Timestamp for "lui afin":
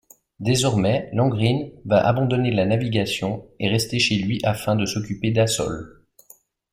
4.15-4.75